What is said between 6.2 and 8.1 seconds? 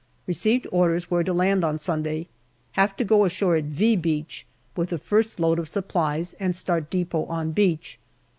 and start depot on beach.